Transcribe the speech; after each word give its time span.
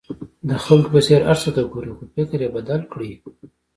د 0.49 0.51
خلکو 0.65 0.87
په 0.93 0.99
څېر 1.07 1.21
هر 1.27 1.37
څه 1.43 1.49
ته 1.55 1.61
ګورئ 1.71 1.91
خو 1.97 2.05
فکر 2.15 2.39
یې 2.43 2.53
بدل 2.55 2.81
کړئ. 2.91 3.11